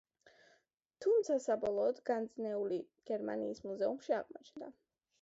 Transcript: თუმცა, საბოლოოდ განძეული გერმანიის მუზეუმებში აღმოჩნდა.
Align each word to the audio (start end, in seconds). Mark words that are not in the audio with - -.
თუმცა, 1.05 1.37
საბოლოოდ 1.43 2.03
განძეული 2.11 2.83
გერმანიის 3.13 3.65
მუზეუმებში 3.71 4.21
აღმოჩნდა. 4.23 4.77